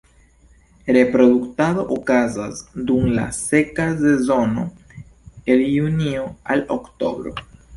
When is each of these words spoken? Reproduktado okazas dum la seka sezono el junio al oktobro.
Reproduktado 0.95 1.83
okazas 1.95 2.63
dum 2.91 3.05
la 3.19 3.27
seka 3.41 3.87
sezono 4.01 4.67
el 5.57 5.65
junio 5.69 6.25
al 6.57 6.67
oktobro. 6.79 7.37